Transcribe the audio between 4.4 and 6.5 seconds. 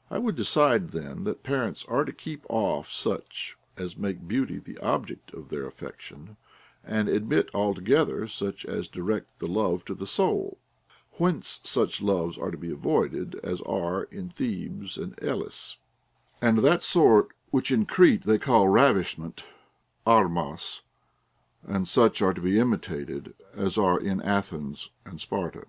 the object of their affection,